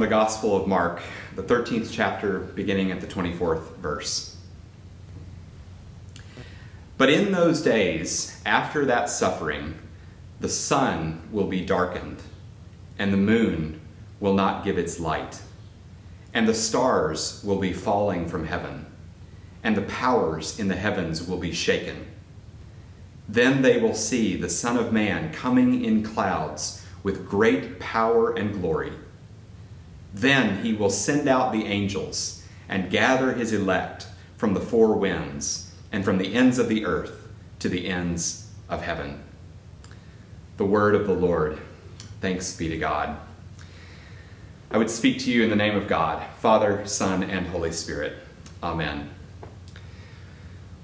[0.00, 1.02] the Gospel of Mark,
[1.36, 4.36] the 13th chapter, beginning at the 24th verse.
[6.96, 9.78] But in those days, after that suffering,
[10.40, 12.22] the sun will be darkened,
[12.98, 13.80] and the moon
[14.20, 15.42] will not give its light,
[16.32, 18.86] and the stars will be falling from heaven,
[19.62, 22.06] and the powers in the heavens will be shaken.
[23.28, 28.54] Then they will see the Son of Man coming in clouds with great power and
[28.54, 28.92] glory.
[30.12, 35.72] Then he will send out the angels and gather his elect from the four winds
[35.92, 37.28] and from the ends of the earth
[37.58, 39.22] to the ends of heaven.
[40.56, 41.58] The word of the Lord.
[42.20, 43.16] Thanks be to God.
[44.70, 48.14] I would speak to you in the name of God, Father, Son, and Holy Spirit.
[48.62, 49.10] Amen.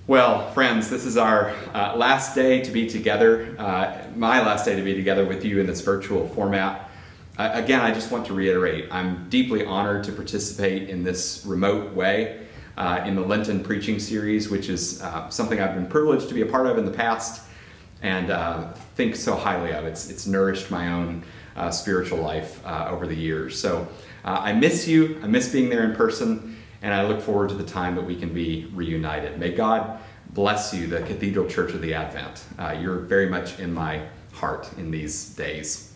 [0.08, 4.76] Well, friends, this is our uh, last day to be together, uh, my last day
[4.76, 6.85] to be together with you in this virtual format.
[7.38, 12.46] Again, I just want to reiterate I'm deeply honored to participate in this remote way
[12.76, 16.42] uh, in the Lenten preaching series, which is uh, something I've been privileged to be
[16.42, 17.42] a part of in the past
[18.02, 19.84] and uh, think so highly of.
[19.84, 21.24] It's, it's nourished my own
[21.56, 23.58] uh, spiritual life uh, over the years.
[23.58, 23.88] So
[24.24, 27.54] uh, I miss you, I miss being there in person, and I look forward to
[27.54, 29.38] the time that we can be reunited.
[29.38, 29.98] May God
[30.30, 32.44] bless you, the Cathedral Church of the Advent.
[32.80, 35.95] you're very much in my heart in these days.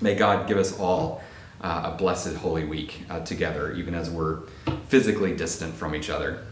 [0.00, 1.22] May God give us all
[1.62, 4.40] uh, a blessed Holy Week uh, together, even as we're
[4.88, 6.44] physically distant from each other.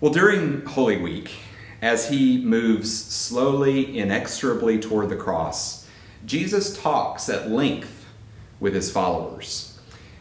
[0.00, 1.32] Well, during Holy Week,
[1.80, 5.88] as he moves slowly, inexorably toward the cross,
[6.26, 8.06] Jesus talks at length
[8.60, 9.78] with his followers.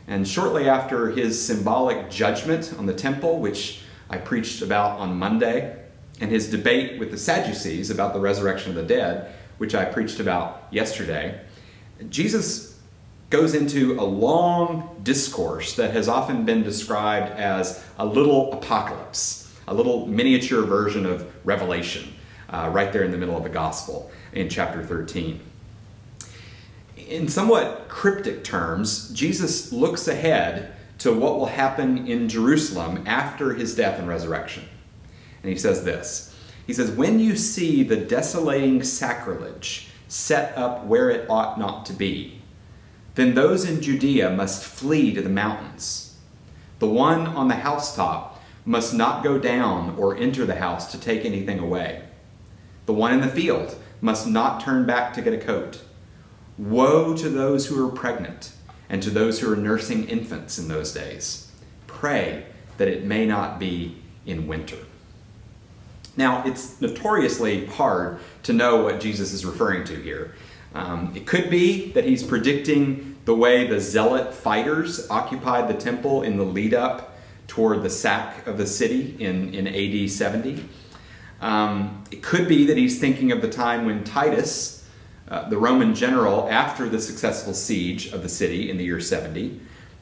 [0.08, 5.78] And shortly after his symbolic judgment on the temple, which I preached about on Monday,
[6.22, 10.20] and his debate with the Sadducees about the resurrection of the dead, which I preached
[10.20, 11.40] about yesterday,
[12.10, 12.80] Jesus
[13.30, 19.74] goes into a long discourse that has often been described as a little apocalypse, a
[19.76, 22.12] little miniature version of Revelation,
[22.50, 25.40] uh, right there in the middle of the gospel in chapter 13.
[26.98, 33.76] In somewhat cryptic terms, Jesus looks ahead to what will happen in Jerusalem after his
[33.76, 34.64] death and resurrection.
[35.44, 36.31] And he says this
[36.66, 41.94] He says, When you see the desolating sacrilege set up where it ought not to
[41.94, 42.42] be,
[43.16, 46.18] then those in Judea must flee to the mountains.
[46.80, 51.26] The one on the housetop must not go down or enter the house to take
[51.26, 52.04] anything away.
[52.86, 55.82] The one in the field must not turn back to get a coat.
[56.58, 58.54] Woe to those who are pregnant
[58.90, 61.52] and to those who are nursing infants in those days.
[61.88, 62.46] Pray
[62.78, 64.78] that it may not be in winter.
[66.18, 70.36] Now, it's notoriously hard to know what Jesus is referring to here.
[70.74, 76.24] Um, it could be that he's predicting the way the zealot fighters occupied the temple
[76.24, 77.16] in the lead up
[77.48, 80.66] toward the sack of the city in, in AD 70.
[81.42, 84.88] Um, it could be that he's thinking of the time when Titus,
[85.28, 89.60] uh, the Roman general, after the successful siege of the city in the year 70,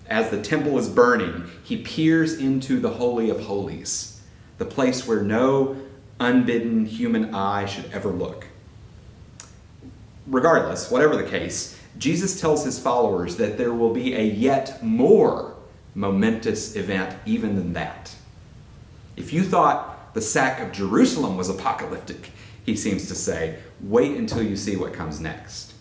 [0.08, 4.22] as the temple is burning, he peers into the Holy of Holies,
[4.58, 5.78] the place where no
[6.20, 8.46] unbidden human eye should ever look
[10.30, 15.56] regardless, whatever the case, Jesus tells his followers that there will be a yet more
[15.96, 18.16] momentous event even than that.
[19.18, 22.32] If you thought the sack of Jerusalem was apocalyptic,
[22.66, 25.74] he seems to say, wait until you see what comes next.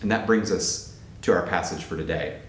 [0.00, 2.40] And that brings us to our passage for today.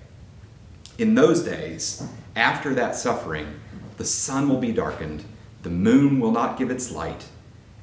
[0.97, 3.59] In those days, after that suffering,
[3.97, 5.23] the sun will be darkened,
[5.63, 7.25] the moon will not give its light,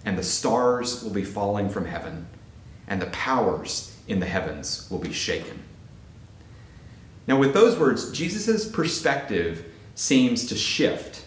[0.05, 2.27] and the stars will be falling from heaven
[2.89, 5.63] and the powers in the heavens will be shaken.
[7.27, 11.27] Now, with those words, Jesus' perspective seems to shift.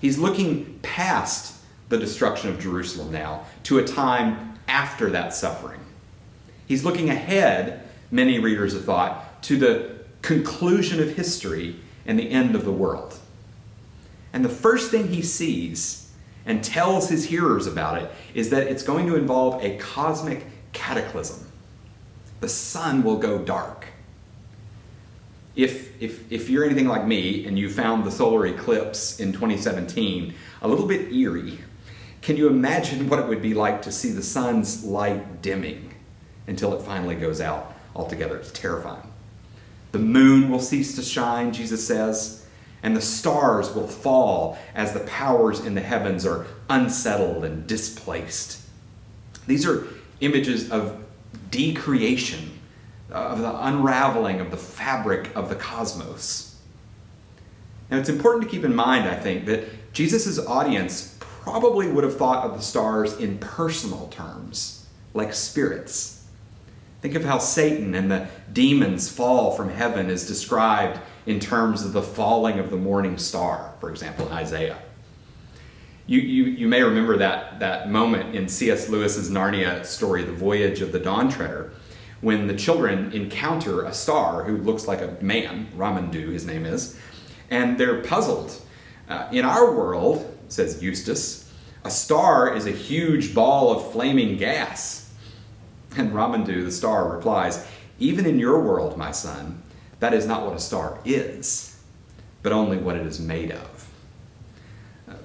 [0.00, 1.56] He's looking past
[1.88, 5.80] the destruction of Jerusalem now to a time after that suffering.
[6.66, 7.82] He's looking ahead,
[8.12, 13.18] many readers have thought, to the conclusion of history and the end of the world.
[14.32, 16.10] And the first thing he sees
[16.46, 21.50] and tells his hearers about it is that it's going to involve a cosmic cataclysm.
[22.40, 23.86] The sun will go dark.
[25.56, 30.34] If, if, if you're anything like me and you found the solar eclipse in 2017
[30.62, 31.58] a little bit eerie,
[32.22, 35.94] can you imagine what it would be like to see the sun's light dimming
[36.46, 38.36] until it finally goes out altogether?
[38.36, 39.06] It's terrifying.
[39.92, 42.39] The moon will cease to shine, Jesus says,
[42.82, 48.60] and the stars will fall as the powers in the heavens are unsettled and displaced.
[49.46, 49.86] These are
[50.20, 51.04] images of
[51.50, 52.58] decreation
[53.10, 56.56] of the unraveling of the fabric of the cosmos.
[57.90, 62.16] Now, it's important to keep in mind, I think, that Jesus' audience probably would have
[62.16, 66.24] thought of the stars in personal terms, like spirits.
[67.00, 71.92] Think of how Satan and the demons fall from heaven is described in terms of
[71.92, 74.78] the falling of the morning star, for example, in Isaiah.
[76.06, 78.88] You, you, you may remember that, that moment in C.S.
[78.88, 81.72] Lewis's Narnia story, The Voyage of the Dawn Treader,
[82.20, 86.98] when the children encounter a star who looks like a man, Ramandu, his name is,
[87.50, 88.60] and they're puzzled.
[89.08, 91.50] Uh, in our world, says Eustace,
[91.84, 95.10] a star is a huge ball of flaming gas.
[95.96, 97.66] And Ramandu, the star, replies,
[97.98, 99.62] Even in your world, my son,
[100.00, 101.78] that is not what a star is,
[102.42, 103.88] but only what it is made of.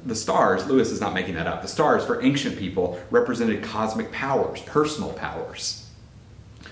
[0.05, 4.11] The stars, Lewis is not making that up, the stars for ancient people represented cosmic
[4.11, 5.89] powers, personal powers.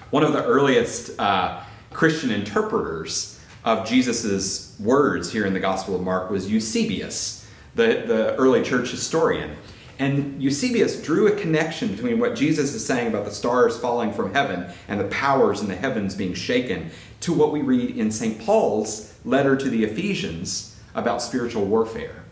[0.10, 1.62] One of the earliest uh,
[1.92, 8.36] Christian interpreters of Jesus' words here in the Gospel of Mark was Eusebius, the, the
[8.36, 9.56] early church historian.
[10.00, 14.34] And Eusebius drew a connection between what Jesus is saying about the stars falling from
[14.34, 16.90] heaven and the powers in the heavens being shaken
[17.22, 18.40] to what we read in St.
[18.40, 22.24] Paul's letter to the Ephesians about spiritual warfare.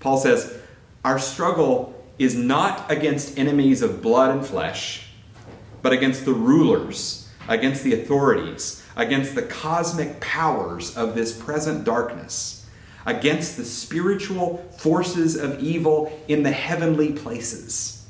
[0.00, 0.58] Paul says,
[1.04, 5.08] Our struggle is not against enemies of blood and flesh,
[5.82, 12.59] but against the rulers, against the authorities, against the cosmic powers of this present darkness
[13.06, 18.06] against the spiritual forces of evil in the heavenly places.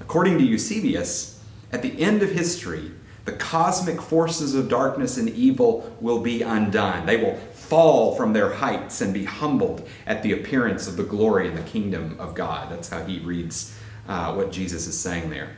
[0.00, 1.42] According to Eusebius,
[1.72, 2.90] at the end of history,
[3.24, 7.06] the cosmic forces of darkness and evil will be undone.
[7.06, 11.46] They will fall from their heights and be humbled at the appearance of the glory
[11.46, 12.72] and the kingdom of God.
[12.72, 13.76] That's how he reads
[14.08, 15.56] uh, what Jesus is saying there.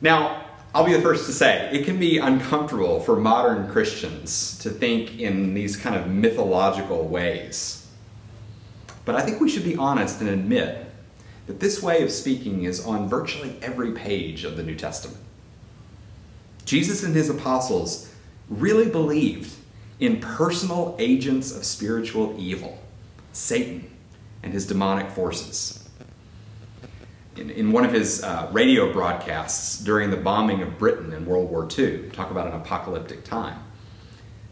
[0.00, 0.47] Now,
[0.78, 5.18] I'll be the first to say, it can be uncomfortable for modern Christians to think
[5.18, 7.84] in these kind of mythological ways.
[9.04, 10.86] But I think we should be honest and admit
[11.48, 15.18] that this way of speaking is on virtually every page of the New Testament.
[16.64, 18.14] Jesus and his apostles
[18.48, 19.52] really believed
[19.98, 22.80] in personal agents of spiritual evil,
[23.32, 23.90] Satan
[24.44, 25.77] and his demonic forces
[27.38, 31.50] in, in one of his uh, radio broadcasts during the bombing of Britain in World
[31.50, 33.62] War II, talk about an apocalyptic time.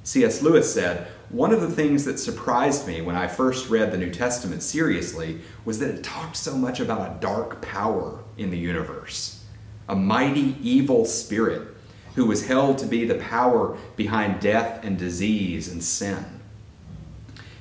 [0.05, 0.41] C.S.
[0.41, 4.11] Lewis said, One of the things that surprised me when I first read the New
[4.11, 9.45] Testament seriously was that it talked so much about a dark power in the universe,
[9.89, 11.69] a mighty evil spirit
[12.15, 16.25] who was held to be the power behind death and disease and sin.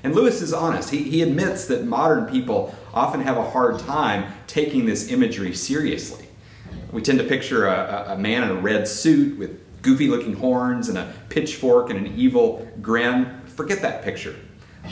[0.04, 0.92] And Lewis is honest.
[0.92, 6.28] He, he admits that modern people often have a hard time taking this imagery seriously.
[6.92, 10.88] We tend to picture a, a man in a red suit with goofy looking horns
[10.88, 13.42] and a pitchfork and an evil grin.
[13.48, 14.36] Forget that picture,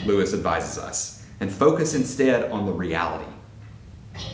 [0.04, 3.30] Lewis advises us, and focus instead on the reality.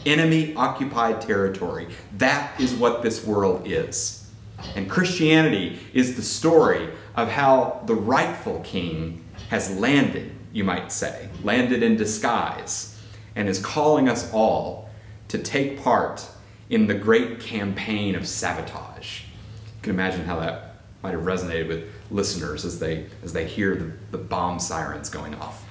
[0.05, 1.87] Enemy occupied territory.
[2.19, 4.31] That is what this world is.
[4.75, 11.31] And Christianity is the story of how the rightful king has landed, you might say,
[11.43, 13.00] landed in disguise
[13.37, 14.91] and is calling us all
[15.29, 16.29] to take part
[16.69, 19.23] in the great campaign of sabotage.
[19.23, 23.75] You can imagine how that might have resonated with listeners as they, as they hear
[23.77, 25.65] the, the bomb sirens going off.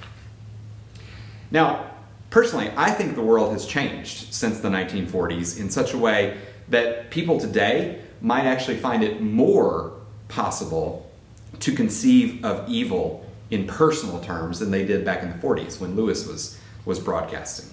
[1.50, 1.90] Now,
[2.30, 7.10] personally, I think the world has changed since the 1940s in such a way that
[7.10, 9.92] people today might actually find it more
[10.28, 11.10] possible
[11.58, 15.96] to conceive of evil in personal terms than they did back in the 40s when
[15.96, 17.70] Lewis was was broadcasting.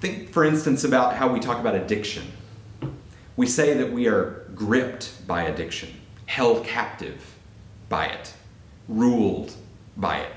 [0.00, 2.24] Think, for instance, about how we talk about addiction.
[3.36, 5.88] We say that we are gripped by addiction,
[6.26, 7.34] held captive
[7.88, 8.34] by it,
[8.88, 9.54] ruled
[9.96, 10.32] by it.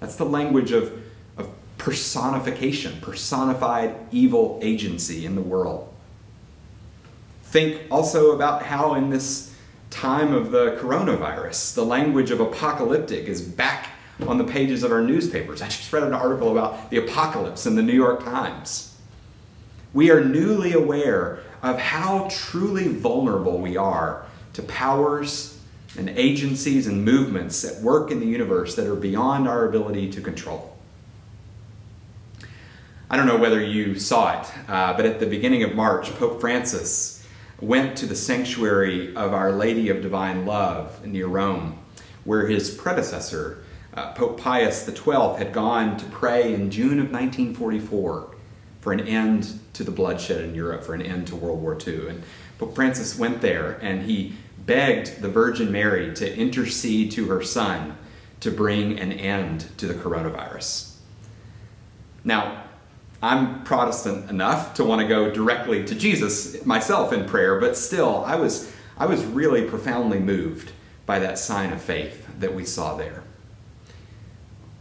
[0.00, 0.92] That's the language of,
[1.36, 5.92] of personification, personified evil agency in the world.
[7.44, 9.54] Think also about how, in this
[9.90, 13.90] time of the coronavirus, the language of apocalyptic is back
[14.26, 15.60] on the pages of our newspapers.
[15.62, 18.96] I just read an article about the apocalypse in the New York Times.
[19.92, 25.60] We are newly aware of how truly vulnerable we are to powers
[25.96, 30.20] and agencies and movements at work in the universe that are beyond our ability to
[30.20, 30.76] control.
[33.08, 36.40] I don't know whether you saw it, uh, but at the beginning of March, Pope
[36.40, 37.24] Francis
[37.60, 41.78] went to the sanctuary of Our Lady of Divine Love near Rome,
[42.24, 43.62] where his predecessor,
[43.94, 48.34] uh, Pope Pius XII had gone to pray in June of 1944
[48.80, 52.08] for an end to the bloodshed in Europe, for an end to World War II.
[52.08, 52.22] And
[52.58, 54.34] Pope Francis went there and he
[54.66, 57.96] begged the Virgin Mary to intercede to her son
[58.40, 60.96] to bring an end to the coronavirus.
[62.24, 62.64] Now,
[63.22, 68.24] I'm Protestant enough to want to go directly to Jesus myself in prayer, but still,
[68.24, 70.72] I was, I was really profoundly moved
[71.06, 73.22] by that sign of faith that we saw there.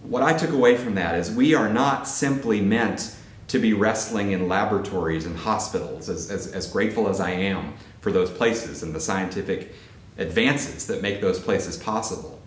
[0.04, 3.16] What I took away from that is we are not simply meant
[3.48, 8.12] to be wrestling in laboratories and hospitals, as, as, as grateful as I am for
[8.12, 9.74] those places and the scientific
[10.18, 12.40] advances that make those places possible.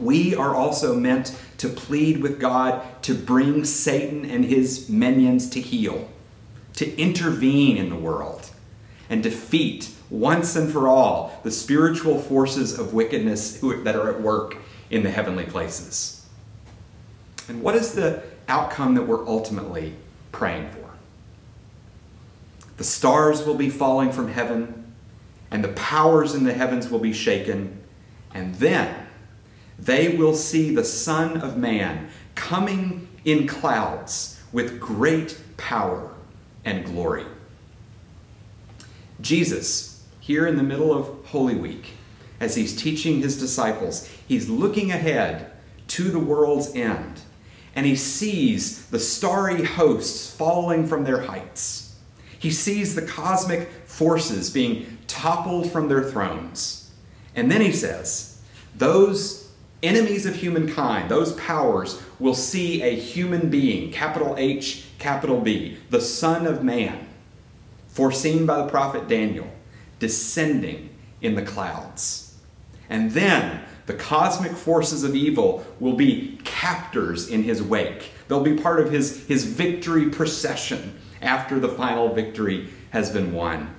[0.00, 5.60] We are also meant to plead with God to bring Satan and his minions to
[5.60, 6.08] heel,
[6.74, 8.50] to intervene in the world,
[9.10, 14.56] and defeat once and for all the spiritual forces of wickedness that are at work
[14.90, 16.17] in the heavenly places.
[17.48, 19.94] And what is the outcome that we're ultimately
[20.32, 20.90] praying for?
[22.76, 24.92] The stars will be falling from heaven,
[25.50, 27.80] and the powers in the heavens will be shaken,
[28.32, 29.06] and then
[29.78, 36.12] they will see the Son of Man coming in clouds with great power
[36.64, 37.24] and glory.
[39.20, 41.94] Jesus, here in the middle of Holy Week,
[42.40, 45.50] as he's teaching his disciples, he's looking ahead
[45.88, 47.20] to the world's end,
[47.74, 51.96] and he sees the starry hosts falling from their heights.
[52.38, 56.90] He sees the cosmic forces being toppled from their thrones.
[57.34, 58.40] And then he says,
[58.76, 59.50] Those
[59.82, 66.00] enemies of humankind, those powers, will see a human being, capital H, capital B, the
[66.00, 67.08] Son of Man,
[67.88, 69.48] foreseen by the prophet Daniel,
[69.98, 72.36] descending in the clouds.
[72.90, 78.12] And then the cosmic forces of evil will be captors in his wake.
[78.28, 83.74] They'll be part of his, his victory procession after the final victory has been won.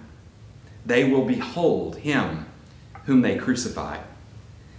[0.84, 2.48] They will behold him
[3.06, 4.02] whom they crucified.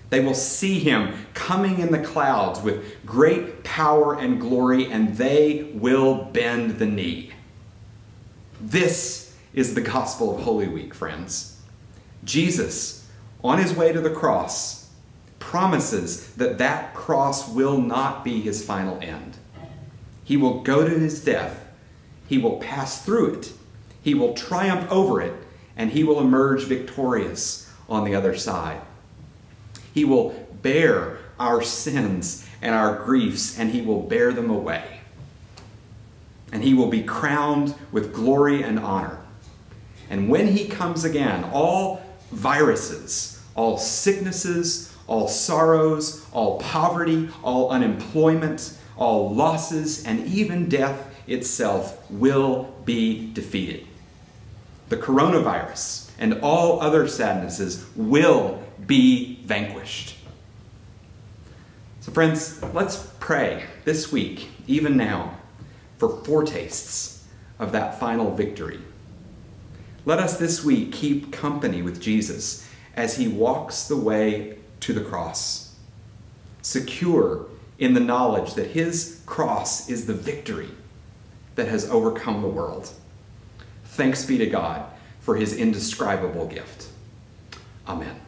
[0.08, 5.70] They will see him coming in the clouds with great power and glory, and they
[5.74, 7.30] will bend the knee.
[8.60, 11.60] This is the gospel of Holy Week, friends.
[12.24, 13.08] Jesus,
[13.44, 14.79] on his way to the cross,
[15.40, 19.36] promises that that cross will not be his final end.
[20.22, 21.66] He will go to his death,
[22.28, 23.52] he will pass through it,
[24.00, 25.34] he will triumph over it,
[25.76, 28.80] and he will emerge victorious on the other side.
[29.92, 30.30] He will
[30.62, 35.00] bear our sins and our griefs, and He will bear them away.
[36.52, 39.18] And He will be crowned with glory and honor.
[40.08, 48.78] And when He comes again, all viruses, all sicknesses, all sorrows, all poverty, all unemployment,
[48.96, 53.84] all losses, and even death itself will be defeated.
[54.88, 60.16] The coronavirus and all other sadnesses will be vanquished.
[62.02, 65.38] So, friends, let's pray this week, even now,
[65.98, 67.26] for foretastes
[67.58, 68.78] of that final victory.
[70.04, 72.64] Let us this week keep company with Jesus
[72.94, 75.74] as he walks the way to the cross,
[76.62, 77.46] secure
[77.78, 80.68] in the knowledge that his cross is the victory
[81.54, 82.90] that has overcome the world.
[83.84, 84.84] Thanks be to God
[85.20, 86.88] for his indescribable gift.
[87.88, 88.20] Amen.